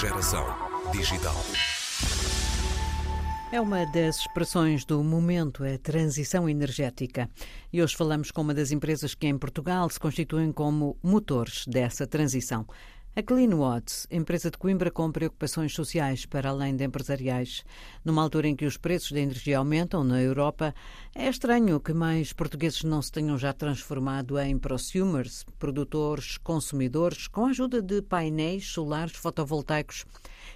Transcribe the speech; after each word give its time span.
Geração 0.00 0.46
digital. 0.92 1.36
É 3.52 3.60
uma 3.60 3.84
das 3.84 4.20
expressões 4.20 4.82
do 4.86 5.04
momento, 5.04 5.62
a 5.62 5.76
transição 5.76 6.48
energética. 6.48 7.28
E 7.70 7.82
hoje 7.82 7.94
falamos 7.94 8.30
com 8.30 8.40
uma 8.40 8.54
das 8.54 8.70
empresas 8.70 9.14
que 9.14 9.26
em 9.26 9.36
Portugal 9.36 9.90
se 9.90 10.00
constituem 10.00 10.52
como 10.52 10.96
motores 11.02 11.66
dessa 11.66 12.06
transição. 12.06 12.64
A 13.16 13.24
CleanWatts, 13.24 14.06
empresa 14.08 14.52
de 14.52 14.56
Coimbra 14.56 14.88
com 14.88 15.10
preocupações 15.10 15.74
sociais 15.74 16.24
para 16.24 16.50
além 16.50 16.76
de 16.76 16.84
empresariais. 16.84 17.64
Numa 18.04 18.22
altura 18.22 18.46
em 18.46 18.54
que 18.54 18.64
os 18.64 18.76
preços 18.76 19.10
da 19.10 19.18
energia 19.18 19.58
aumentam 19.58 20.04
na 20.04 20.22
Europa, 20.22 20.72
é 21.12 21.28
estranho 21.28 21.80
que 21.80 21.92
mais 21.92 22.32
portugueses 22.32 22.84
não 22.84 23.02
se 23.02 23.10
tenham 23.10 23.36
já 23.36 23.52
transformado 23.52 24.38
em 24.38 24.56
prosumers, 24.56 25.44
produtores, 25.58 26.38
consumidores, 26.38 27.26
com 27.26 27.46
a 27.46 27.50
ajuda 27.50 27.82
de 27.82 28.00
painéis 28.00 28.68
solares 28.68 29.16
fotovoltaicos. 29.16 30.04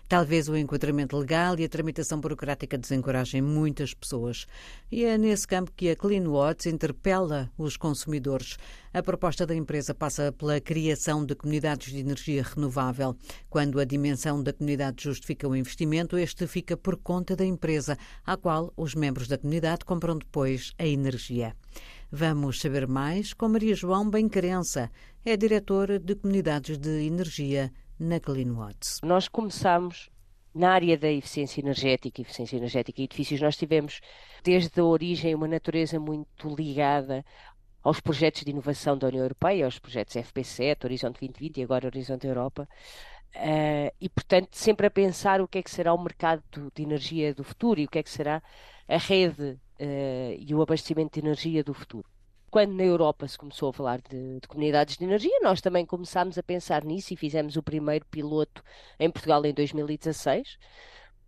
Talvez 0.07 0.51
o 0.51 0.57
enquadramento 0.57 1.17
legal 1.17 1.59
e 1.59 1.65
a 1.65 1.69
tramitação 1.69 2.21
burocrática 2.21 2.77
desencorajem 2.77 3.41
muitas 3.41 3.95
pessoas. 3.95 4.47
E 4.93 5.03
é 5.03 5.17
nesse 5.17 5.49
campo 5.49 5.73
que 5.75 5.89
a 5.89 5.97
CleanWatts 5.97 6.67
interpela 6.67 7.51
os 7.57 7.79
consumidores. 7.79 8.59
A 8.93 9.03
proposta 9.03 9.47
da 9.47 9.55
empresa 9.55 9.95
passa 9.95 10.30
pela 10.30 10.61
criação 10.61 11.25
de 11.25 11.35
comunidades 11.35 11.91
de 11.91 12.01
energia 12.01 12.43
renovável. 12.43 13.17
Quando 13.49 13.80
a 13.80 13.85
dimensão 13.85 14.43
da 14.43 14.53
comunidade 14.53 15.05
justifica 15.05 15.49
o 15.49 15.57
investimento, 15.57 16.19
este 16.19 16.47
fica 16.47 16.77
por 16.77 16.97
conta 16.99 17.35
da 17.35 17.45
empresa, 17.45 17.97
à 18.27 18.37
qual 18.37 18.75
os 18.77 18.95
membros 18.95 19.27
da 19.27 19.39
comunidade 19.39 19.87
compram 19.87 20.19
depois 20.19 20.75
a 20.79 20.87
energia. 20.87 21.57
Vamos 22.13 22.61
saber 22.61 22.87
mais 22.87 23.33
com 23.33 23.49
Maria 23.49 23.75
João 23.75 24.09
Benquerença, 24.09 24.91
é 25.25 25.37
diretora 25.37 25.99
de 25.99 26.15
comunidades 26.15 26.77
de 26.77 27.07
energia 27.07 27.73
na 27.98 28.20
CleanWatts. 28.20 29.00
Nós 29.02 29.28
começamos 29.28 30.10
na 30.54 30.70
área 30.70 30.96
da 30.96 31.10
eficiência 31.10 31.60
energética, 31.60 32.20
eficiência 32.20 32.56
energética 32.56 33.00
e 33.00 33.04
edifícios, 33.04 33.40
nós 33.40 33.56
tivemos 33.56 34.00
desde 34.42 34.80
a 34.80 34.84
origem 34.84 35.34
uma 35.34 35.48
natureza 35.48 35.98
muito 35.98 36.54
ligada 36.54 37.24
aos 37.82 38.00
projetos 38.00 38.42
de 38.42 38.50
inovação 38.50 38.96
da 38.96 39.09
União 39.09 39.22
Europeia, 39.22 39.65
aos 39.65 39.78
projetos 39.78 40.15
FP7, 40.15 40.84
Horizonte 40.84 41.20
2020 41.20 41.59
e 41.59 41.62
agora 41.62 41.87
Horizonte 41.87 42.26
Europa. 42.26 42.68
Uh, 43.34 43.92
e, 44.00 44.09
portanto, 44.09 44.50
sempre 44.52 44.87
a 44.87 44.90
pensar 44.90 45.40
o 45.40 45.48
que 45.48 45.59
é 45.59 45.62
que 45.62 45.70
será 45.70 45.92
o 45.92 46.00
mercado 46.00 46.42
de 46.72 46.82
energia 46.82 47.34
do 47.34 47.42
futuro 47.42 47.80
e 47.80 47.84
o 47.84 47.88
que 47.88 47.98
é 47.98 48.02
que 48.02 48.10
será 48.10 48.40
a 48.88 48.96
rede 48.96 49.59
uh, 49.80 50.37
e 50.38 50.54
o 50.54 50.62
abastecimento 50.62 51.20
de 51.20 51.26
energia 51.26 51.65
do 51.65 51.74
futuro 51.74 52.13
quando 52.55 52.73
na 52.73 52.85
Europa 52.85 53.27
se 53.27 53.37
começou 53.37 53.71
a 53.71 53.73
falar 53.73 54.01
de, 54.01 54.38
de, 54.38 54.47
comunidades 54.47 54.97
de 54.97 55.02
energia, 55.02 55.41
nós 55.43 55.60
também 55.60 55.85
começámos 55.85 56.38
a 56.38 56.43
pensar 56.43 56.85
nisso 56.85 57.13
e 57.13 57.16
fizemos 57.16 57.57
o 57.57 57.63
primeiro 57.65 58.07
piloto 58.07 58.63
em 58.96 59.11
Portugal 59.11 59.45
em 59.45 59.52
2016. 59.52 60.57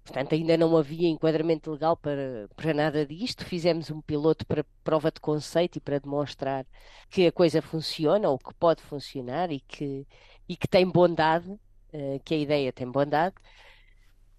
Portanto, 0.05 0.37
ainda 0.37 0.57
não 0.57 0.77
havia 0.77 1.09
enquadramento 1.09 1.73
legal 1.73 1.97
para, 1.97 2.49
para 2.55 2.73
nada 2.73 3.05
disto. 3.05 3.45
Fizemos 3.45 3.91
um 3.91 4.01
piloto 4.01 4.47
para 4.47 4.65
prova 4.85 5.11
de 5.11 5.21
conceito 5.21 5.79
e 5.79 5.81
para 5.81 5.99
demonstrar 5.99 6.65
que 7.11 7.27
a 7.27 7.33
coisa 7.33 7.61
funciona 7.61 8.29
ou 8.29 8.39
que 8.39 8.55
pode 8.55 8.81
funcionar 8.83 9.51
e 9.51 9.59
que, 9.59 10.07
e 10.49 10.57
que 10.57 10.69
tem 10.69 10.89
bondade, 10.89 11.51
uh, 11.51 12.21
que 12.25 12.35
a 12.35 12.39
ideia 12.39 12.73
tem 12.73 12.89
bondade. 12.89 13.35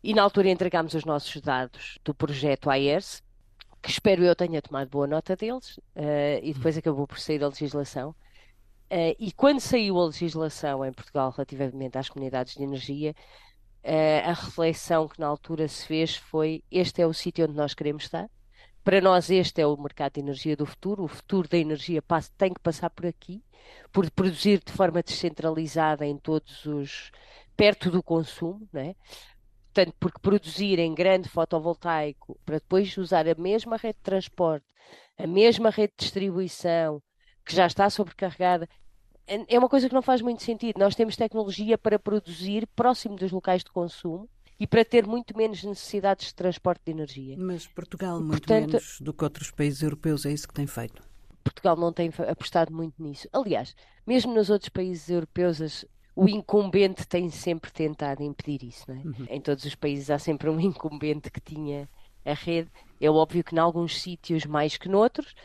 E 0.01 0.13
na 0.13 0.21
altura 0.23 0.49
entregámos 0.49 0.93
os 0.93 1.03
nossos 1.03 1.41
dados 1.41 1.99
do 2.01 2.15
projeto 2.15 2.69
AERS, 2.69 3.21
que 3.87 3.93
espero 3.93 4.21
eu 4.25 4.35
tenha 4.35 4.61
tomado 4.61 4.89
boa 4.89 5.07
nota 5.07 5.33
deles, 5.33 5.77
uh, 5.77 6.43
e 6.43 6.53
depois 6.53 6.77
acabou 6.77 7.07
por 7.07 7.17
sair 7.19 7.41
a 7.41 7.47
legislação. 7.47 8.09
Uh, 8.91 9.15
e 9.17 9.31
quando 9.31 9.61
saiu 9.61 9.97
a 9.97 10.07
legislação 10.07 10.83
em 10.83 10.91
Portugal 10.91 11.31
relativamente 11.31 11.97
às 11.97 12.09
comunidades 12.09 12.55
de 12.55 12.63
energia, 12.63 13.15
uh, 13.85 14.29
a 14.29 14.33
reflexão 14.33 15.07
que 15.07 15.17
na 15.21 15.27
altura 15.27 15.69
se 15.69 15.87
fez 15.87 16.17
foi: 16.17 16.61
este 16.69 17.01
é 17.01 17.07
o 17.07 17.13
sítio 17.13 17.45
onde 17.45 17.55
nós 17.55 17.73
queremos 17.73 18.03
estar. 18.03 18.29
Para 18.83 18.99
nós, 18.99 19.29
este 19.29 19.61
é 19.61 19.65
o 19.65 19.77
mercado 19.77 20.15
de 20.15 20.19
energia 20.19 20.57
do 20.57 20.65
futuro. 20.65 21.05
O 21.05 21.07
futuro 21.07 21.47
da 21.47 21.57
energia 21.57 22.01
passa, 22.01 22.29
tem 22.37 22.53
que 22.53 22.59
passar 22.59 22.89
por 22.89 23.05
aqui, 23.05 23.41
por 23.89 24.11
produzir 24.11 24.61
de 24.65 24.73
forma 24.73 25.01
descentralizada 25.01 26.05
em 26.05 26.17
todos 26.17 26.65
os. 26.65 27.09
perto 27.55 27.89
do 27.89 28.03
consumo, 28.03 28.67
não 28.73 28.81
é? 28.81 28.95
Portanto, 29.77 29.95
porque 29.99 30.19
produzir 30.19 30.79
em 30.79 30.95
grande 30.95 31.29
fotovoltaico 31.29 32.35
para 32.43 32.57
depois 32.57 32.97
usar 32.97 33.27
a 33.27 33.35
mesma 33.35 33.77
rede 33.77 33.99
de 33.99 34.03
transporte, 34.03 34.65
a 35.15 35.27
mesma 35.27 35.69
rede 35.69 35.93
de 35.95 36.03
distribuição, 36.03 36.99
que 37.45 37.55
já 37.55 37.67
está 37.67 37.87
sobrecarregada, 37.87 38.67
é, 39.27 39.59
uma 39.59 39.69
coisa 39.69 39.87
que 39.87 39.93
não 39.93 40.01
faz 40.01 40.19
muito 40.19 40.41
sentido. 40.41 40.79
Nós 40.79 40.95
temos 40.95 41.15
tecnologia 41.15 41.77
para 41.77 41.99
produzir 41.99 42.65
próximo 42.75 43.15
dos 43.17 43.31
locais 43.31 43.63
de 43.63 43.69
consumo 43.69 44.27
e 44.59 44.65
para 44.65 44.83
ter 44.83 45.05
muito 45.05 45.37
menos 45.37 45.63
necessidades 45.63 46.29
de 46.29 46.33
transporte 46.33 46.81
de 46.83 46.93
energia. 46.93 47.35
Mas 47.37 47.67
Portugal, 47.67 48.19
muito 48.19 48.31
Portanto, 48.31 48.71
menos 48.71 48.99
do 48.99 49.13
que 49.13 49.23
outros 49.23 49.51
países 49.51 49.83
europeus, 49.83 50.25
é 50.25 50.31
isso 50.31 50.47
que 50.47 50.55
tem 50.55 50.65
feito? 50.65 51.03
Portugal 51.43 51.75
não 51.75 51.93
tem 51.93 52.11
apostado 52.27 52.73
muito 52.73 52.95
nisso. 52.99 53.29
Aliás, 53.31 53.75
mesmo 54.07 54.33
nos 54.33 54.49
outros 54.49 54.69
países 54.69 55.07
europeus, 55.07 55.61
as, 55.61 55.85
o 56.17 56.27
incumbente 56.27 57.07
tem 57.07 57.29
sempre 57.29 57.71
tentado 57.71 58.23
impedir 58.23 58.67
isso. 58.67 58.85
Não 58.87 58.95
é? 58.95 59.03
Uhum. 59.03 59.27
Em 59.29 59.39
todos 59.39 59.63
os 59.65 59.75
países 59.75 60.09
há 60.09 60.17
sempre 60.17 60.49
um 60.49 60.59
incumbente 60.59 61.29
que 61.29 61.39
tinha 61.39 61.87
a 62.25 62.33
rede. 62.33 62.71
É 62.99 63.09
óbvio 63.09 63.43
que 63.43 63.53
em 63.53 63.59
alguns 63.59 64.01
sítios 64.01 64.43
mais 64.45 64.77
que 64.77 64.89
noutros, 64.89 65.35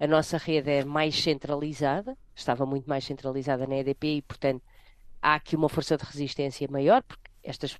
a 0.00 0.06
nossa 0.06 0.38
rede 0.38 0.70
é 0.70 0.84
mais 0.84 1.22
centralizada, 1.22 2.16
estava 2.34 2.64
muito 2.64 2.88
mais 2.88 3.04
centralizada 3.04 3.66
na 3.66 3.76
EDP 3.76 4.16
e, 4.16 4.22
portanto, 4.22 4.62
há 5.20 5.34
aqui 5.34 5.54
uma 5.54 5.68
força 5.68 5.98
de 5.98 6.04
resistência 6.04 6.66
maior, 6.70 7.02
porque 7.02 7.30
estas, 7.44 7.78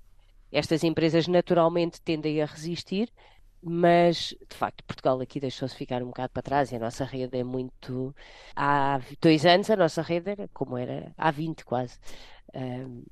estas 0.52 0.84
empresas 0.84 1.26
naturalmente 1.26 2.02
tendem 2.02 2.42
a 2.42 2.46
resistir, 2.46 3.10
mas 3.62 4.34
de 4.48 4.56
facto 4.56 4.84
Portugal 4.84 5.20
aqui 5.20 5.38
deixou-se 5.40 5.74
ficar 5.74 6.02
um 6.02 6.08
bocado 6.08 6.32
para 6.32 6.42
trás 6.42 6.70
e 6.70 6.76
a 6.76 6.80
nossa 6.80 7.04
rede 7.04 7.38
é 7.38 7.44
muito. 7.44 8.14
Há 8.54 9.00
dois 9.20 9.46
anos 9.46 9.70
a 9.70 9.76
nossa 9.76 10.02
rede 10.02 10.30
era 10.30 10.48
como 10.52 10.76
era 10.76 11.12
há 11.16 11.30
20 11.30 11.64
quase. 11.64 11.98
Um, 12.54 13.04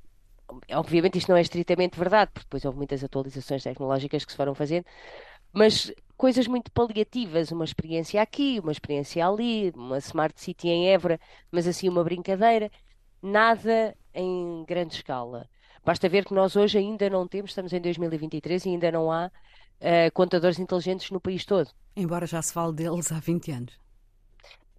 obviamente 0.73 1.19
isto 1.19 1.29
não 1.29 1.37
é 1.37 1.41
estritamente 1.41 1.99
verdade, 1.99 2.31
porque 2.33 2.47
depois 2.47 2.65
houve 2.65 2.79
muitas 2.79 3.05
atualizações 3.05 3.63
tecnológicas 3.63 4.25
que 4.25 4.33
se 4.33 4.37
foram 4.37 4.55
fazendo, 4.55 4.85
mas 5.53 5.93
coisas 6.17 6.47
muito 6.47 6.71
paliativas, 6.73 7.51
uma 7.51 7.65
experiência 7.65 8.21
aqui, 8.21 8.61
uma 8.61 8.73
experiência 8.73 9.27
ali, 9.27 9.73
uma 9.75 9.99
Smart 9.99 10.41
City 10.41 10.69
em 10.69 10.89
Évora, 10.89 11.19
mas 11.51 11.67
assim 11.67 11.89
uma 11.89 12.05
brincadeira, 12.05 12.71
nada 13.23 13.97
em 14.15 14.65
grande 14.67 14.95
escala. 14.95 15.49
Basta 15.85 16.09
ver 16.09 16.25
que 16.25 16.35
nós 16.35 16.57
hoje 16.57 16.79
ainda 16.79 17.09
não 17.09 17.27
temos, 17.27 17.53
estamos 17.53 17.73
em 17.73 17.81
2023 17.81 18.67
e 18.67 18.69
ainda 18.69 18.93
não 18.93 19.11
há 19.11 19.27
uh, 19.27 20.13
contadores 20.13 20.59
inteligentes 20.59 21.11
no 21.11 21.21
país 21.21 21.45
todo. 21.45 21.71
Embora 21.97 22.27
já 22.27 22.41
se 22.43 22.53
fale 22.53 22.75
deles 22.75 23.11
há 23.11 23.19
20 23.19 23.51
anos. 23.51 23.79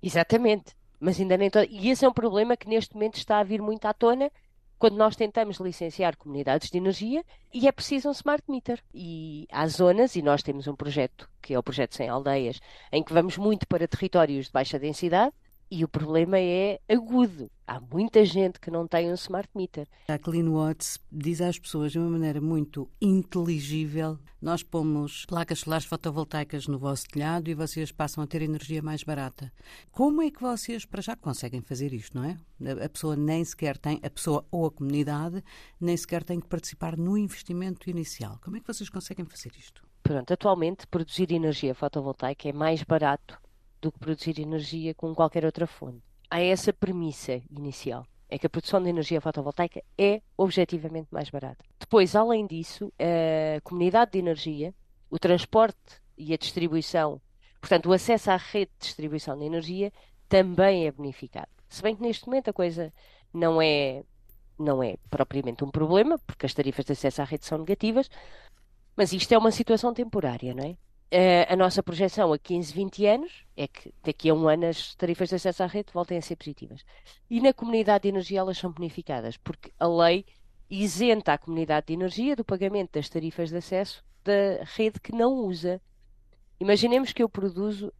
Exatamente, 0.01 0.75
mas 0.99 1.19
ainda 1.19 1.37
nem 1.37 1.49
todo. 1.49 1.67
E 1.69 1.89
esse 1.89 2.05
é 2.05 2.09
um 2.09 2.13
problema 2.13 2.55
que 2.55 2.69
neste 2.69 2.93
momento 2.93 3.17
está 3.17 3.39
a 3.39 3.43
vir 3.43 3.61
muito 3.61 3.85
à 3.85 3.93
tona 3.93 4.31
quando 4.81 4.97
nós 4.97 5.15
tentamos 5.15 5.57
licenciar 5.57 6.17
comunidades 6.17 6.71
de 6.71 6.77
energia 6.79 7.23
e 7.53 7.67
é 7.67 7.71
preciso 7.71 8.09
um 8.09 8.11
smart 8.13 8.43
meter. 8.49 8.83
E 8.91 9.47
há 9.51 9.67
zonas, 9.67 10.15
e 10.15 10.23
nós 10.23 10.41
temos 10.41 10.65
um 10.65 10.75
projeto, 10.75 11.29
que 11.39 11.53
é 11.53 11.59
o 11.59 11.61
projeto 11.61 11.93
Sem 11.93 12.09
Aldeias, 12.09 12.59
em 12.91 13.03
que 13.03 13.13
vamos 13.13 13.37
muito 13.37 13.67
para 13.67 13.87
territórios 13.87 14.47
de 14.47 14.51
baixa 14.51 14.79
densidade, 14.79 15.35
e 15.71 15.85
o 15.85 15.87
problema 15.87 16.37
é 16.37 16.81
agudo. 16.89 17.49
Há 17.65 17.79
muita 17.79 18.25
gente 18.25 18.59
que 18.59 18.69
não 18.69 18.85
tem 18.85 19.09
um 19.09 19.13
smart 19.13 19.47
meter. 19.55 19.87
A 20.09 20.19
CleanWatts 20.19 20.99
diz 21.09 21.39
às 21.39 21.57
pessoas 21.57 21.93
de 21.93 21.99
uma 21.99 22.09
maneira 22.09 22.41
muito 22.41 22.91
inteligível: 23.01 24.19
nós 24.41 24.61
pomos 24.61 25.25
placas 25.25 25.59
solares 25.59 25.85
fotovoltaicas 25.85 26.67
no 26.67 26.77
vosso 26.77 27.07
telhado 27.07 27.49
e 27.49 27.53
vocês 27.53 27.89
passam 27.93 28.21
a 28.21 28.27
ter 28.27 28.41
energia 28.41 28.81
mais 28.81 29.01
barata. 29.03 29.49
Como 29.89 30.21
é 30.21 30.29
que 30.29 30.41
vocês, 30.41 30.83
para 30.85 31.01
já, 31.01 31.15
conseguem 31.15 31.61
fazer 31.61 31.93
isto, 31.93 32.17
não 32.17 32.25
é? 32.25 32.37
A 32.83 32.89
pessoa 32.89 33.15
nem 33.15 33.45
sequer 33.45 33.77
tem, 33.77 34.01
a 34.03 34.09
pessoa 34.09 34.45
ou 34.51 34.65
a 34.65 34.71
comunidade, 34.71 35.41
nem 35.79 35.95
sequer 35.95 36.25
tem 36.25 36.41
que 36.41 36.47
participar 36.47 36.97
no 36.97 37.17
investimento 37.17 37.89
inicial. 37.89 38.37
Como 38.43 38.57
é 38.57 38.59
que 38.59 38.67
vocês 38.67 38.89
conseguem 38.89 39.23
fazer 39.23 39.53
isto? 39.57 39.81
Pronto, 40.03 40.33
atualmente 40.33 40.85
produzir 40.87 41.31
energia 41.31 41.73
fotovoltaica 41.73 42.49
é 42.49 42.51
mais 42.51 42.83
barato 42.83 43.39
do 43.81 43.91
que 43.91 43.99
produzir 43.99 44.39
energia 44.39 44.93
com 44.93 45.13
qualquer 45.15 45.43
outra 45.43 45.65
fonte. 45.65 46.01
Há 46.29 46.39
essa 46.41 46.71
premissa 46.71 47.41
inicial. 47.49 48.05
É 48.29 48.37
que 48.37 48.47
a 48.47 48.49
produção 48.49 48.81
de 48.81 48.87
energia 48.87 49.19
fotovoltaica 49.19 49.83
é 49.97 50.21
objetivamente 50.37 51.09
mais 51.11 51.29
barata. 51.29 51.65
Depois, 51.77 52.15
além 52.15 52.47
disso, 52.47 52.93
a 52.97 53.59
comunidade 53.61 54.11
de 54.11 54.19
energia, 54.19 54.73
o 55.09 55.19
transporte 55.19 56.01
e 56.17 56.33
a 56.33 56.37
distribuição, 56.37 57.19
portanto, 57.59 57.87
o 57.87 57.93
acesso 57.93 58.31
à 58.31 58.37
rede 58.37 58.71
de 58.79 58.85
distribuição 58.85 59.37
de 59.37 59.43
energia 59.43 59.91
também 60.29 60.87
é 60.87 60.91
bonificado. 60.91 61.49
Se 61.67 61.81
bem 61.81 61.93
que 61.93 62.01
neste 62.01 62.25
momento 62.25 62.49
a 62.49 62.53
coisa 62.53 62.93
não 63.33 63.61
é, 63.61 64.03
não 64.57 64.81
é 64.81 64.95
propriamente 65.09 65.65
um 65.65 65.69
problema, 65.69 66.17
porque 66.19 66.45
as 66.45 66.53
tarifas 66.53 66.85
de 66.85 66.93
acesso 66.93 67.21
à 67.21 67.25
rede 67.25 67.45
são 67.45 67.57
negativas, 67.57 68.09
mas 68.95 69.11
isto 69.11 69.33
é 69.33 69.37
uma 69.37 69.51
situação 69.51 69.93
temporária, 69.93 70.53
não 70.53 70.63
é? 70.63 70.77
A 71.49 71.57
nossa 71.57 71.83
projeção 71.83 72.31
a 72.31 72.39
15, 72.39 72.73
20 72.73 73.05
anos 73.05 73.45
é 73.57 73.67
que 73.67 73.93
daqui 74.01 74.29
a 74.29 74.33
um 74.33 74.47
ano 74.47 74.67
as 74.67 74.95
tarifas 74.95 75.27
de 75.27 75.35
acesso 75.35 75.61
à 75.61 75.65
rede 75.65 75.91
voltem 75.93 76.17
a 76.17 76.21
ser 76.21 76.37
positivas. 76.37 76.85
E 77.29 77.41
na 77.41 77.51
comunidade 77.53 78.03
de 78.03 78.09
energia 78.09 78.39
elas 78.39 78.57
são 78.57 78.71
bonificadas, 78.71 79.35
porque 79.35 79.73
a 79.77 79.87
lei 79.87 80.25
isenta 80.69 81.33
a 81.33 81.37
comunidade 81.37 81.87
de 81.87 81.93
energia 81.93 82.33
do 82.33 82.45
pagamento 82.45 82.93
das 82.93 83.09
tarifas 83.09 83.49
de 83.49 83.57
acesso 83.57 84.05
da 84.23 84.63
rede 84.63 85.01
que 85.01 85.11
não 85.11 85.33
usa. 85.33 85.81
Imaginemos 86.59 87.11
que 87.11 87.21
eu 87.21 87.27
produzo. 87.27 87.91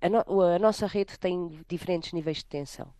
A, 0.00 0.08
no, 0.08 0.40
a 0.42 0.58
nossa 0.58 0.88
rede 0.88 1.16
tem 1.18 1.60
diferentes 1.68 2.12
níveis 2.12 2.38
de 2.38 2.46
tensão. 2.46 2.92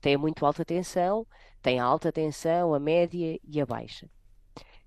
Tem 0.00 0.14
a 0.14 0.18
muito 0.18 0.46
alta 0.46 0.64
tensão, 0.64 1.26
tem 1.60 1.78
a 1.78 1.84
alta 1.84 2.10
tensão, 2.10 2.72
a 2.72 2.80
média 2.80 3.38
e 3.44 3.60
a 3.60 3.66
baixa. 3.66 4.08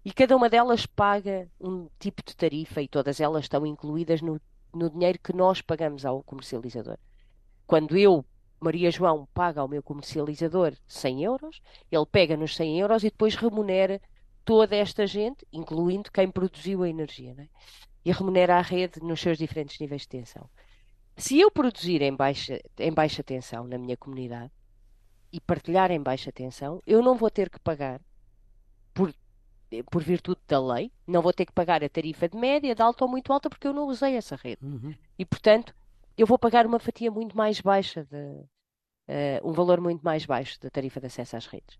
E 0.05 0.11
cada 0.11 0.35
uma 0.35 0.49
delas 0.49 0.85
paga 0.85 1.49
um 1.59 1.87
tipo 1.97 2.21
de 2.25 2.35
tarifa 2.35 2.81
e 2.81 2.87
todas 2.87 3.21
elas 3.21 3.45
estão 3.45 3.65
incluídas 3.65 4.21
no, 4.21 4.39
no 4.73 4.89
dinheiro 4.89 5.17
que 5.19 5.33
nós 5.33 5.61
pagamos 5.61 6.05
ao 6.05 6.21
comercializador. 6.23 6.97
Quando 7.65 7.97
eu, 7.97 8.25
Maria 8.59 8.91
João, 8.91 9.27
paga 9.33 9.61
ao 9.61 9.67
meu 9.67 9.81
comercializador 9.81 10.73
100 10.87 11.23
euros, 11.23 11.61
ele 11.89 12.05
pega 12.05 12.35
nos 12.35 12.55
100 12.55 12.79
euros 12.81 13.03
e 13.03 13.09
depois 13.09 13.35
remunera 13.35 14.01
toda 14.43 14.75
esta 14.75 15.07
gente, 15.07 15.47
incluindo 15.53 16.11
quem 16.11 16.29
produziu 16.29 16.83
a 16.83 16.89
energia, 16.89 17.33
é? 17.37 17.47
e 18.03 18.11
remunera 18.11 18.57
a 18.57 18.61
rede 18.61 18.99
nos 19.01 19.21
seus 19.21 19.37
diferentes 19.37 19.79
níveis 19.79 20.01
de 20.01 20.09
tensão. 20.09 20.49
Se 21.15 21.39
eu 21.39 21.49
produzir 21.49 22.01
em 22.01 22.13
baixa, 22.13 22.59
em 22.77 22.91
baixa 22.91 23.23
tensão 23.23 23.65
na 23.65 23.77
minha 23.77 23.95
comunidade 23.95 24.51
e 25.31 25.39
partilhar 25.39 25.91
em 25.91 26.01
baixa 26.01 26.31
tensão, 26.31 26.81
eu 26.85 27.01
não 27.01 27.15
vou 27.15 27.29
ter 27.29 27.49
que 27.49 27.59
pagar 27.59 28.01
por 29.89 30.03
virtude 30.03 30.41
da 30.47 30.59
lei, 30.59 30.91
não 31.07 31.21
vou 31.21 31.33
ter 31.33 31.45
que 31.45 31.51
pagar 31.51 31.83
a 31.83 31.89
tarifa 31.89 32.27
de 32.27 32.37
média, 32.37 32.75
de 32.75 32.81
alta 32.81 33.05
ou 33.05 33.09
muito 33.09 33.31
alta, 33.31 33.49
porque 33.49 33.67
eu 33.67 33.73
não 33.73 33.87
usei 33.87 34.15
essa 34.15 34.35
rede. 34.35 34.63
Uhum. 34.63 34.93
E, 35.17 35.25
portanto, 35.25 35.73
eu 36.17 36.27
vou 36.27 36.37
pagar 36.37 36.65
uma 36.65 36.79
fatia 36.79 37.09
muito 37.09 37.35
mais 37.35 37.59
baixa, 37.61 38.03
de, 38.03 38.17
uh, 38.17 39.49
um 39.49 39.51
valor 39.51 39.81
muito 39.81 40.03
mais 40.03 40.25
baixo 40.25 40.59
da 40.61 40.69
tarifa 40.69 40.99
de 40.99 41.07
acesso 41.07 41.35
às 41.35 41.45
redes. 41.45 41.79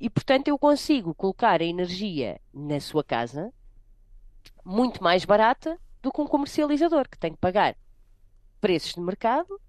E, 0.00 0.08
portanto, 0.08 0.48
eu 0.48 0.58
consigo 0.58 1.14
colocar 1.14 1.60
a 1.60 1.64
energia 1.64 2.40
na 2.52 2.80
sua 2.80 3.02
casa 3.02 3.52
muito 4.64 5.02
mais 5.02 5.24
barata 5.24 5.78
do 6.02 6.12
que 6.12 6.20
um 6.20 6.26
comercializador, 6.26 7.08
que 7.08 7.18
tem 7.18 7.32
que 7.32 7.38
pagar 7.38 7.76
preços 8.60 8.94
de 8.94 9.00
mercado, 9.00 9.60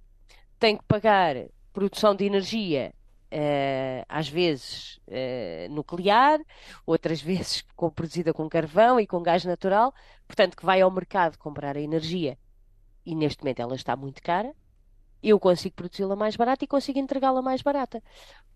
tem 0.59 0.77
que 0.77 0.83
pagar 0.83 1.35
produção 1.71 2.15
de 2.15 2.25
energia, 2.25 2.94
uh, 3.31 4.06
às 4.07 4.27
vezes 4.29 5.00
uh, 5.07 5.71
nuclear, 5.74 6.39
outras 6.85 7.19
vezes 7.21 7.63
produzida 7.95 8.33
com 8.33 8.50
carvão 8.50 9.00
e 9.00 9.07
com 9.07 9.21
gás 9.21 9.45
natural, 9.45 9.94
portanto, 10.27 10.56
que 10.56 10.65
vai 10.65 10.81
ao 10.81 10.91
mercado 10.91 11.38
comprar 11.38 11.77
a 11.77 11.81
energia 11.81 12.38
e 13.06 13.15
neste 13.15 13.44
momento 13.44 13.62
ela 13.62 13.75
está 13.75 13.95
muito 13.95 14.21
cara. 14.21 14.53
Eu 15.24 15.39
consigo 15.39 15.75
produzi-la 15.75 16.15
mais 16.15 16.35
barata 16.35 16.63
e 16.63 16.68
consigo 16.68 17.00
entregá-la 17.00 17.41
mais 17.41 17.62
barata. 17.62 18.03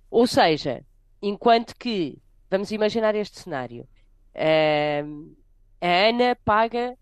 Ou 0.09 0.27
seja, 0.27 0.85
Enquanto 1.21 1.75
que, 1.75 2.19
vamos 2.50 2.71
imaginar 2.71 3.13
este 3.13 3.39
cenário, 3.39 3.88
uh, 4.33 5.35
a 5.79 6.09
Ana 6.09 6.35
paga 6.44 6.97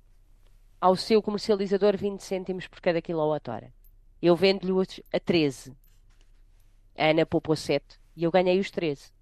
ao 0.82 0.96
seu 0.98 1.22
comercializador 1.22 1.96
20 1.96 2.20
cêntimos 2.22 2.68
por 2.68 2.82
cada 2.82 3.02
quilowatt-hora. 3.02 3.72
Eu 4.22 4.36
vendo-lhe 4.36 4.74
a 5.14 5.20
13. 5.22 5.74
A 7.00 7.12
Ana 7.12 7.26
poupou 7.26 7.56
7 7.56 7.98
e 8.14 8.26
eu 8.26 8.30
ganhei 8.30 8.60
os 8.60 8.70
13. 8.70 9.14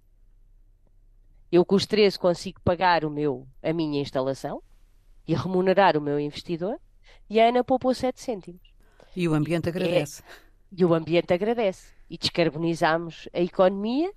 Eu 1.50 1.64
com 1.64 1.76
os 1.76 1.86
13 1.86 2.18
consigo 2.18 2.60
pagar 2.62 3.04
o 3.04 3.10
meu, 3.10 3.46
a 3.62 3.72
minha 3.72 4.02
instalação 4.02 4.60
e 5.28 5.32
remunerar 5.32 5.96
o 5.96 6.00
meu 6.00 6.18
investidor 6.18 6.80
e 7.30 7.40
a 7.40 7.48
Ana 7.48 7.62
poupou 7.62 7.94
7 7.94 8.20
cêntimos. 8.20 8.60
E 9.14 9.28
o 9.28 9.32
ambiente 9.32 9.68
agradece. 9.68 10.22
É, 10.22 10.24
e 10.72 10.84
o 10.84 10.92
ambiente 10.92 11.32
agradece. 11.32 11.92
E 12.10 12.18
descarbonizamos 12.18 13.28
a 13.32 13.38
economia 13.38 14.12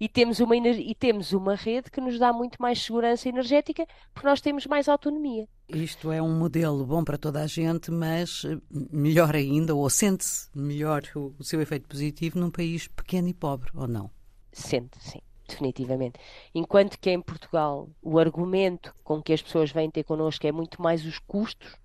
e 0.00 0.08
temos, 0.08 0.40
uma, 0.40 0.56
e 0.56 0.94
temos 0.94 1.32
uma 1.32 1.54
rede 1.54 1.90
que 1.90 2.00
nos 2.00 2.18
dá 2.18 2.32
muito 2.32 2.60
mais 2.60 2.82
segurança 2.82 3.28
energética 3.28 3.86
porque 4.14 4.26
nós 4.26 4.40
temos 4.40 4.66
mais 4.66 4.88
autonomia. 4.88 5.46
Isto 5.68 6.10
é 6.10 6.22
um 6.22 6.36
modelo 6.36 6.86
bom 6.86 7.04
para 7.04 7.18
toda 7.18 7.42
a 7.42 7.46
gente, 7.46 7.90
mas 7.90 8.44
eh, 8.46 8.58
melhor 8.90 9.36
ainda, 9.36 9.74
ou 9.74 9.88
sente-se 9.90 10.48
melhor 10.54 11.02
o, 11.14 11.34
o 11.38 11.44
seu 11.44 11.60
efeito 11.60 11.86
positivo 11.86 12.40
num 12.40 12.50
país 12.50 12.88
pequeno 12.88 13.28
e 13.28 13.34
pobre, 13.34 13.70
ou 13.74 13.86
não? 13.86 14.10
Sente, 14.52 14.98
sim 14.98 15.20
definitivamente. 15.50 16.18
Enquanto 16.54 16.96
que 16.96 17.10
em 17.10 17.20
Portugal 17.20 17.88
o 18.00 18.20
argumento 18.20 18.94
com 19.02 19.20
que 19.20 19.32
as 19.32 19.42
pessoas 19.42 19.72
vêm 19.72 19.90
ter 19.90 20.04
connosco 20.04 20.46
é 20.46 20.52
muito 20.52 20.80
mais 20.80 21.04
os 21.04 21.18
custos, 21.18 21.76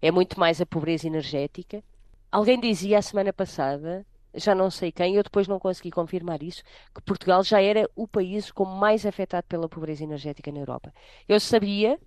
é 0.00 0.10
muito 0.10 0.40
mais 0.40 0.58
a 0.60 0.66
pobreza 0.66 1.06
energética. 1.06 1.84
Alguém 2.32 2.58
dizia 2.58 2.98
a 2.98 3.02
semana 3.02 3.32
passada 3.32 4.06
já 4.34 4.54
não 4.54 4.70
sei 4.70 4.90
quem, 4.90 5.14
eu 5.14 5.22
depois 5.22 5.46
não 5.46 5.58
consegui 5.58 5.90
confirmar 5.90 6.42
isso, 6.42 6.62
que 6.94 7.02
Portugal 7.02 7.42
já 7.42 7.60
era 7.62 7.88
o 7.94 8.06
país 8.06 8.50
como 8.50 8.74
mais 8.74 9.06
afetado 9.06 9.46
pela 9.46 9.68
pobreza 9.68 10.04
energética 10.04 10.50
na 10.50 10.58
Europa. 10.58 10.92
Eu 11.28 11.38
sabia, 11.38 11.98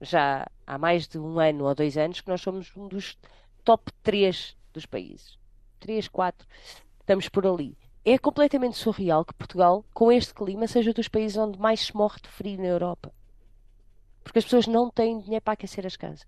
já 0.00 0.46
há 0.66 0.78
mais 0.78 1.08
de 1.08 1.18
um 1.18 1.38
ano 1.38 1.64
ou 1.64 1.74
dois 1.74 1.96
anos, 1.96 2.20
que 2.20 2.28
nós 2.28 2.40
somos 2.40 2.74
um 2.76 2.88
dos 2.88 3.18
top 3.64 3.90
3 4.02 4.56
dos 4.72 4.86
países. 4.86 5.38
3, 5.80 6.08
4, 6.08 6.46
estamos 7.00 7.28
por 7.28 7.46
ali. 7.46 7.76
É 8.04 8.16
completamente 8.16 8.76
surreal 8.76 9.24
que 9.24 9.34
Portugal, 9.34 9.84
com 9.92 10.12
este 10.12 10.32
clima, 10.32 10.68
seja 10.68 10.92
dos 10.92 11.08
países 11.08 11.36
onde 11.36 11.58
mais 11.58 11.80
se 11.80 11.96
morre 11.96 12.20
de 12.22 12.28
frio 12.28 12.58
na 12.58 12.66
Europa. 12.66 13.12
Porque 14.22 14.38
as 14.38 14.44
pessoas 14.44 14.66
não 14.68 14.90
têm 14.90 15.18
dinheiro 15.18 15.42
para 15.42 15.54
aquecer 15.54 15.84
as 15.84 15.96
casas. 15.96 16.26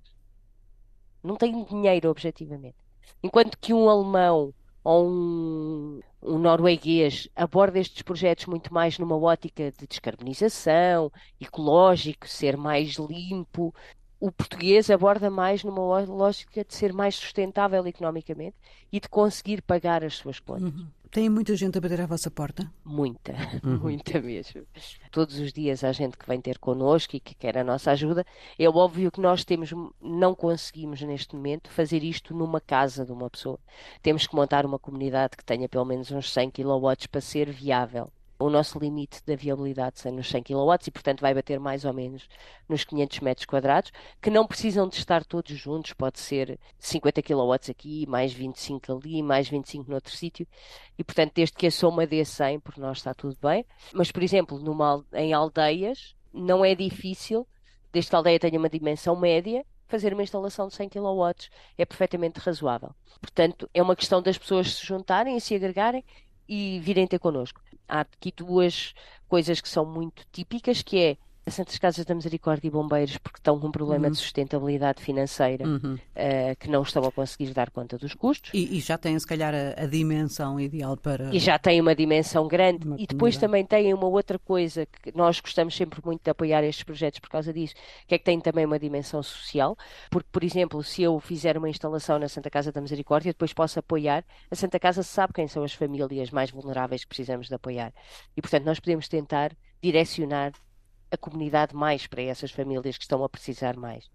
Não 1.22 1.36
têm 1.36 1.64
dinheiro, 1.64 2.10
objetivamente. 2.10 2.76
Enquanto 3.22 3.58
que 3.58 3.72
um 3.72 3.88
alemão 3.88 4.52
ou 4.88 5.06
um, 5.06 6.00
um 6.22 6.38
norueguês 6.38 7.28
aborda 7.36 7.78
estes 7.78 8.00
projetos 8.00 8.46
muito 8.46 8.72
mais 8.72 8.98
numa 8.98 9.18
ótica 9.18 9.70
de 9.70 9.86
descarbonização, 9.86 11.12
ecológico, 11.38 12.26
ser 12.26 12.56
mais 12.56 12.94
limpo. 12.94 13.74
O 14.18 14.32
português 14.32 14.88
aborda 14.88 15.28
mais 15.28 15.62
numa 15.62 16.00
lógica 16.00 16.64
de 16.64 16.74
ser 16.74 16.94
mais 16.94 17.16
sustentável 17.16 17.86
economicamente 17.86 18.56
e 18.90 18.98
de 18.98 19.10
conseguir 19.10 19.60
pagar 19.60 20.02
as 20.02 20.14
suas 20.14 20.40
contas. 20.40 20.72
Uhum. 20.72 20.86
Tem 21.10 21.28
muita 21.30 21.56
gente 21.56 21.78
a 21.78 21.80
bater 21.80 22.02
à 22.02 22.06
vossa 22.06 22.30
porta? 22.30 22.70
Muita, 22.84 23.32
uhum. 23.64 23.78
muita 23.78 24.20
mesmo. 24.20 24.66
Todos 25.10 25.38
os 25.38 25.52
dias 25.54 25.82
há 25.82 25.90
gente 25.90 26.18
que 26.18 26.26
vem 26.28 26.38
ter 26.38 26.58
connosco 26.58 27.16
e 27.16 27.20
que 27.20 27.34
quer 27.34 27.56
a 27.56 27.64
nossa 27.64 27.92
ajuda. 27.92 28.26
É 28.58 28.68
óbvio 28.68 29.10
que 29.10 29.20
nós 29.20 29.42
temos, 29.42 29.70
não 30.02 30.34
conseguimos 30.34 31.00
neste 31.00 31.34
momento 31.34 31.70
fazer 31.70 32.04
isto 32.04 32.34
numa 32.34 32.60
casa 32.60 33.06
de 33.06 33.12
uma 33.12 33.30
pessoa. 33.30 33.58
Temos 34.02 34.26
que 34.26 34.36
montar 34.36 34.66
uma 34.66 34.78
comunidade 34.78 35.36
que 35.36 35.44
tenha 35.44 35.68
pelo 35.68 35.86
menos 35.86 36.10
uns 36.10 36.30
100 36.30 36.50
kW 36.50 37.08
para 37.10 37.20
ser 37.22 37.50
viável 37.50 38.12
o 38.38 38.48
nosso 38.48 38.78
limite 38.78 39.20
da 39.26 39.34
viabilidade 39.34 39.98
são 39.98 40.12
nos 40.12 40.28
100 40.28 40.44
kW 40.44 40.74
e, 40.86 40.90
portanto, 40.90 41.20
vai 41.20 41.34
bater 41.34 41.58
mais 41.58 41.84
ou 41.84 41.92
menos 41.92 42.28
nos 42.68 42.84
500 42.84 43.20
metros 43.20 43.46
quadrados, 43.46 43.90
que 44.22 44.30
não 44.30 44.46
precisam 44.46 44.88
de 44.88 44.96
estar 44.96 45.24
todos 45.24 45.56
juntos, 45.56 45.92
pode 45.92 46.20
ser 46.20 46.58
50 46.78 47.22
kW 47.22 47.70
aqui, 47.70 48.06
mais 48.06 48.32
25 48.32 48.92
ali, 48.92 49.22
mais 49.22 49.48
25 49.48 49.90
noutro 49.90 50.14
sítio, 50.14 50.46
e, 50.96 51.02
portanto, 51.02 51.32
desde 51.34 51.56
que 51.56 51.66
a 51.66 51.70
soma 51.70 52.06
dê 52.06 52.24
100, 52.24 52.60
por 52.60 52.78
nós 52.78 52.98
está 52.98 53.12
tudo 53.12 53.36
bem. 53.42 53.66
Mas, 53.92 54.12
por 54.12 54.22
exemplo, 54.22 54.58
numa, 54.58 55.04
em 55.14 55.32
aldeias, 55.32 56.14
não 56.32 56.64
é 56.64 56.74
difícil, 56.74 57.46
desde 57.92 58.10
que 58.10 58.16
a 58.16 58.18
aldeia 58.18 58.38
tenha 58.38 58.58
uma 58.58 58.68
dimensão 58.68 59.16
média, 59.16 59.64
fazer 59.88 60.12
uma 60.12 60.22
instalação 60.22 60.68
de 60.68 60.74
100 60.74 60.90
kW 60.90 61.48
é 61.76 61.84
perfeitamente 61.84 62.38
razoável. 62.38 62.94
Portanto, 63.20 63.68
é 63.72 63.82
uma 63.82 63.96
questão 63.96 64.22
das 64.22 64.38
pessoas 64.38 64.74
se 64.74 64.86
juntarem 64.86 65.36
e 65.36 65.40
se 65.40 65.54
agregarem 65.54 66.04
e 66.48 66.78
virem 66.80 67.06
ter 67.06 67.18
connosco. 67.18 67.60
Há 67.88 68.00
aqui 68.00 68.32
duas 68.32 68.94
coisas 69.28 69.60
que 69.60 69.68
são 69.68 69.84
muito 69.86 70.24
típicas, 70.32 70.82
que 70.82 70.98
é 70.98 71.18
Santas 71.50 71.78
Casas 71.78 72.04
da 72.04 72.14
Misericórdia 72.14 72.68
e 72.68 72.70
Bombeiros 72.70 73.18
porque 73.18 73.38
estão 73.38 73.58
com 73.58 73.68
um 73.68 73.70
problema 73.70 74.06
uhum. 74.06 74.12
de 74.12 74.18
sustentabilidade 74.18 75.02
financeira 75.02 75.66
uhum. 75.66 75.94
uh, 75.94 76.56
que 76.58 76.68
não 76.68 76.82
estão 76.82 77.04
a 77.04 77.12
conseguir 77.12 77.52
dar 77.52 77.70
conta 77.70 77.98
dos 77.98 78.14
custos. 78.14 78.50
E, 78.54 78.76
e 78.76 78.80
já 78.80 78.96
têm, 78.98 79.18
se 79.18 79.26
calhar, 79.26 79.54
a, 79.54 79.82
a, 79.82 79.86
dimensão 79.86 80.58
ideal 80.60 80.96
para. 80.96 81.34
E 81.34 81.38
já 81.38 81.58
têm 81.58 81.80
uma 81.80 81.94
dimensão 81.94 82.46
grande. 82.46 82.86
Uma 82.86 82.96
e 82.98 83.06
depois 83.06 83.36
também 83.36 83.64
têm 83.64 83.92
uma 83.94 84.06
outra 84.06 84.38
coisa 84.38 84.86
que 84.86 85.16
nós 85.16 85.40
gostamos 85.40 85.74
sempre 85.74 86.00
muito 86.04 86.22
de 86.22 86.30
apoiar 86.30 86.62
estes 86.64 86.84
projetos 86.84 87.20
por 87.20 87.28
causa 87.28 87.52
disso, 87.52 87.74
que 88.06 88.14
é 88.14 88.18
que 88.18 88.24
tem 88.24 88.40
também 88.40 88.64
uma 88.64 88.78
dimensão 88.78 89.22
social. 89.22 89.76
Porque, 90.10 90.28
por 90.30 90.44
exemplo, 90.44 90.82
se 90.82 91.02
eu 91.02 91.18
fizer 91.20 91.56
uma 91.56 91.68
instalação 91.68 92.18
na 92.18 92.28
Santa 92.28 92.50
Casa 92.50 92.72
da 92.72 92.80
Misericórdia, 92.80 93.32
depois 93.32 93.52
posso 93.52 93.78
apoiar, 93.78 94.24
a 94.50 94.54
Santa 94.54 94.78
Casa 94.78 95.02
sabe 95.02 95.32
quem 95.32 95.48
são 95.48 95.62
as 95.62 95.72
famílias 95.72 96.30
mais 96.30 96.50
vulneráveis 96.50 97.02
que 97.02 97.08
precisamos 97.08 97.48
de 97.48 97.54
apoiar. 97.54 97.92
E, 98.36 98.40
portanto, 98.40 98.64
nós 98.64 98.80
podemos 98.80 99.08
tentar 99.08 99.52
direcionar 99.82 100.52
a 101.10 101.16
comunidade 101.16 101.74
mais 101.74 102.06
para 102.06 102.22
essas 102.22 102.50
famílias 102.50 102.96
que 102.96 103.04
estão 103.04 103.22
a 103.24 103.28
precisar 103.28 103.76
mais. 103.76 104.10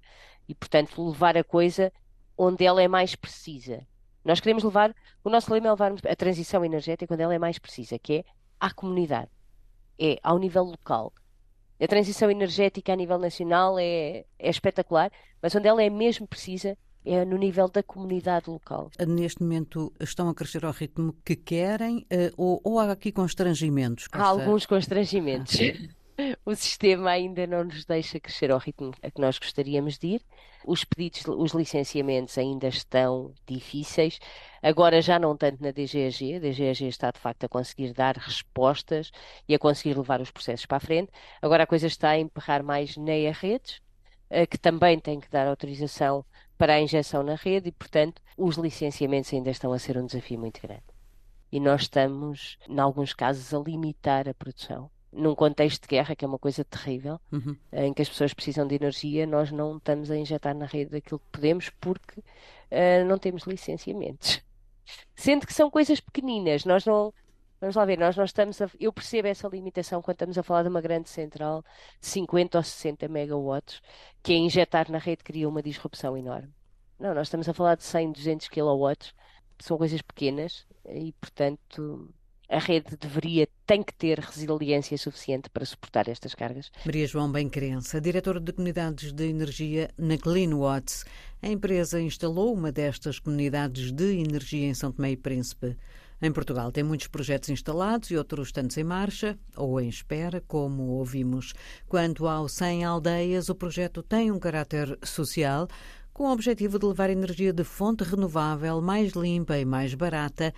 E, 0.47 0.53
portanto, 0.53 1.03
levar 1.03 1.37
a 1.37 1.43
coisa 1.43 1.91
onde 2.37 2.65
ela 2.65 2.81
é 2.81 2.87
mais 2.87 3.15
precisa. 3.15 3.85
Nós 4.23 4.39
queremos 4.39 4.63
levar, 4.63 4.95
o 5.23 5.29
nosso 5.29 5.51
lema 5.53 5.67
é 5.67 5.71
levar 5.71 5.93
a 6.07 6.15
transição 6.15 6.63
energética 6.63 7.13
onde 7.13 7.23
ela 7.23 7.33
é 7.33 7.39
mais 7.39 7.59
precisa, 7.59 7.99
que 7.99 8.13
é 8.13 8.23
à 8.59 8.73
comunidade, 8.73 9.29
é 9.99 10.17
ao 10.23 10.39
nível 10.39 10.63
local. 10.63 11.13
A 11.79 11.87
transição 11.87 12.31
energética 12.31 12.93
a 12.93 12.95
nível 12.95 13.17
nacional 13.17 13.77
é, 13.77 14.25
é 14.39 14.49
espetacular, 14.49 15.11
mas 15.41 15.53
onde 15.55 15.67
ela 15.67 15.83
é 15.83 15.89
mesmo 15.89 16.25
precisa 16.27 16.77
é 17.05 17.25
no 17.25 17.37
nível 17.37 17.67
da 17.67 17.83
comunidade 17.83 18.49
local. 18.49 18.89
Neste 19.05 19.43
momento 19.43 19.91
estão 19.99 20.29
a 20.29 20.33
crescer 20.33 20.63
ao 20.63 20.71
ritmo 20.71 21.13
que 21.25 21.35
querem 21.35 22.05
eh, 22.09 22.31
ou, 22.37 22.61
ou 22.63 22.79
há 22.79 22.91
aqui 22.91 23.11
constrangimentos? 23.11 24.07
Há 24.11 24.23
alguns 24.23 24.65
constrangimentos. 24.65 25.57
o 26.45 26.55
sistema 26.55 27.11
ainda 27.11 27.47
não 27.47 27.63
nos 27.63 27.85
deixa 27.85 28.19
crescer 28.19 28.51
ao 28.51 28.59
ritmo 28.59 28.91
a 29.01 29.09
que 29.09 29.21
nós 29.21 29.37
gostaríamos 29.37 29.97
de 29.97 30.07
ir. 30.07 30.21
Os 30.65 30.83
pedidos, 30.83 31.23
os 31.27 31.53
licenciamentos 31.53 32.37
ainda 32.37 32.67
estão 32.67 33.33
difíceis. 33.45 34.19
Agora 34.61 35.01
já 35.01 35.19
não 35.19 35.35
tanto 35.35 35.61
na 35.61 35.71
DGAG. 35.71 36.35
A 36.35 36.39
DGAG 36.39 36.87
está 36.87 37.11
de 37.11 37.19
facto 37.19 37.43
a 37.45 37.49
conseguir 37.49 37.93
dar 37.93 38.15
respostas 38.15 39.11
e 39.47 39.55
a 39.55 39.59
conseguir 39.59 39.97
levar 39.97 40.21
os 40.21 40.31
processos 40.31 40.65
para 40.65 40.77
a 40.77 40.79
frente. 40.79 41.11
Agora 41.41 41.63
a 41.63 41.67
coisa 41.67 41.87
está 41.87 42.11
a 42.11 42.19
emperrar 42.19 42.63
mais 42.63 42.95
na 42.95 43.31
redes, 43.31 43.81
eh, 44.29 44.45
que 44.45 44.57
também 44.57 44.99
tem 44.99 45.19
que 45.19 45.29
dar 45.29 45.47
autorização 45.47 46.25
para 46.57 46.75
a 46.75 46.81
injeção 46.81 47.23
na 47.23 47.35
rede 47.35 47.69
e, 47.69 47.71
portanto, 47.71 48.21
os 48.37 48.57
licenciamentos 48.57 49.33
ainda 49.33 49.49
estão 49.49 49.73
a 49.73 49.79
ser 49.79 49.97
um 49.97 50.05
desafio 50.05 50.39
muito 50.39 50.61
grande. 50.61 50.83
E 51.51 51.59
nós 51.59 51.83
estamos, 51.83 52.57
em 52.67 52.79
alguns 52.79 53.13
casos, 53.13 53.53
a 53.53 53.59
limitar 53.59 54.29
a 54.29 54.33
produção 54.33 54.89
num 55.13 55.35
contexto 55.35 55.83
de 55.83 55.87
guerra, 55.87 56.15
que 56.15 56.25
é 56.25 56.27
uma 56.27 56.39
coisa 56.39 56.63
terrível, 56.63 57.19
uhum. 57.31 57.55
em 57.71 57.93
que 57.93 58.01
as 58.01 58.09
pessoas 58.09 58.33
precisam 58.33 58.67
de 58.67 58.75
energia, 58.75 59.27
nós 59.27 59.51
não 59.51 59.77
estamos 59.77 60.09
a 60.09 60.17
injetar 60.17 60.55
na 60.55 60.65
rede 60.65 60.97
aquilo 60.97 61.19
que 61.19 61.29
podemos 61.31 61.69
porque 61.79 62.19
uh, 62.19 63.05
não 63.07 63.17
temos 63.17 63.43
licenciamentos. 63.43 64.41
Sendo 65.15 65.45
que 65.45 65.53
são 65.53 65.69
coisas 65.69 65.99
pequeninas, 65.99 66.65
nós 66.65 66.85
não. 66.85 67.13
Vamos 67.61 67.77
lá 67.77 67.85
ver, 67.85 67.97
nós 67.97 68.17
não 68.17 68.25
estamos 68.25 68.61
a, 68.61 68.69
Eu 68.77 68.91
percebo 68.91 69.29
essa 69.29 69.47
limitação 69.47 70.01
quando 70.01 70.15
estamos 70.15 70.37
a 70.37 70.43
falar 70.43 70.63
de 70.63 70.69
uma 70.69 70.81
grande 70.81 71.09
central 71.09 71.63
de 72.01 72.07
50 72.07 72.57
ou 72.57 72.63
60 72.63 73.07
megawatts, 73.07 73.81
que 74.21 74.33
a 74.33 74.35
injetar 74.35 74.91
na 74.91 74.97
rede 74.97 75.23
cria 75.23 75.47
uma 75.47 75.63
disrupção 75.63 76.17
enorme. 76.17 76.53
Não, 76.99 77.13
nós 77.13 77.27
estamos 77.27 77.47
a 77.47 77.53
falar 77.53 77.75
de 77.75 77.83
100, 77.83 78.11
200 78.11 78.49
kilowatts, 78.49 79.13
são 79.59 79.77
coisas 79.77 80.01
pequenas 80.01 80.65
e, 80.89 81.13
portanto, 81.13 82.13
a 82.53 82.59
rede 82.59 82.95
deveria, 82.99 83.47
tem 83.65 83.81
que 83.81 83.93
ter 83.93 84.19
resiliência 84.19 84.95
suficiente 84.97 85.49
para 85.49 85.65
suportar 85.65 86.07
estas 86.07 86.35
cargas. 86.35 86.71
Maria 86.85 87.07
João 87.07 87.31
Bem-Crença, 87.31 87.99
diretora 87.99 88.39
de 88.39 88.53
comunidades 88.53 89.11
de 89.11 89.27
energia 89.27 89.89
na 89.97 90.17
CleanWatts. 90.17 91.03
A 91.41 91.47
empresa 91.47 91.99
instalou 91.99 92.53
uma 92.53 92.71
destas 92.71 93.17
comunidades 93.17 93.91
de 93.91 94.19
energia 94.19 94.67
em 94.67 94.73
São 94.75 94.91
Tomé 94.91 95.11
e 95.11 95.17
Príncipe. 95.17 95.75
Em 96.21 96.31
Portugal 96.31 96.71
tem 96.71 96.83
muitos 96.83 97.07
projetos 97.07 97.49
instalados 97.49 98.11
e 98.11 98.17
outros 98.17 98.51
tantos 98.51 98.77
em 98.77 98.83
marcha 98.83 99.37
ou 99.57 99.81
em 99.81 99.89
espera, 99.89 100.39
como 100.47 100.83
ouvimos. 100.83 101.53
Quanto 101.89 102.27
ao 102.27 102.47
100 102.47 102.85
aldeias, 102.85 103.49
o 103.49 103.55
projeto 103.55 104.03
tem 104.03 104.31
um 104.31 104.39
caráter 104.39 104.97
social, 105.03 105.67
com 106.13 106.25
o 106.25 106.31
objetivo 106.31 106.77
de 106.77 106.85
levar 106.85 107.09
energia 107.09 107.51
de 107.51 107.63
fonte 107.63 108.03
renovável 108.03 108.79
mais 108.79 109.13
limpa 109.13 109.57
e 109.57 109.65
mais 109.65 109.95
barata 109.95 110.53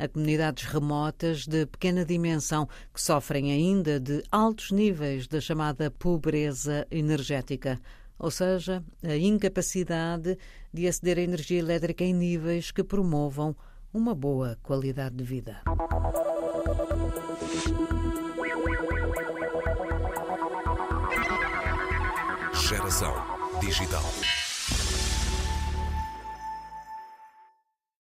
a 0.00 0.08
comunidades 0.08 0.64
remotas 0.64 1.46
de 1.46 1.66
pequena 1.66 2.06
dimensão 2.06 2.66
que 2.92 3.00
sofrem 3.00 3.52
ainda 3.52 4.00
de 4.00 4.22
altos 4.32 4.70
níveis 4.70 5.28
da 5.28 5.40
chamada 5.42 5.90
pobreza 5.90 6.86
energética, 6.90 7.78
ou 8.18 8.30
seja, 8.30 8.82
a 9.04 9.14
incapacidade 9.14 10.38
de 10.72 10.88
aceder 10.88 11.18
à 11.18 11.20
energia 11.20 11.58
elétrica 11.58 12.02
em 12.02 12.14
níveis 12.14 12.70
que 12.70 12.82
promovam 12.82 13.54
uma 13.92 14.14
boa 14.14 14.58
qualidade 14.62 15.16
de 15.16 15.24
vida. 15.24 15.60
Geração 22.54 23.14
Digital. 23.60 24.39